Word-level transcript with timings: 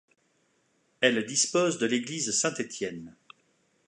Elle 0.99 1.27
dispose 1.27 1.77
de 1.77 1.85
l'église 1.85 2.31
Saint-Étienne. 2.31 3.15